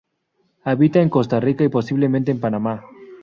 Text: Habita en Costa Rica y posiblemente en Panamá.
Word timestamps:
Habita 0.63 0.99
en 0.99 1.11
Costa 1.11 1.39
Rica 1.39 1.63
y 1.63 1.69
posiblemente 1.69 2.31
en 2.31 2.39
Panamá. 2.39 2.83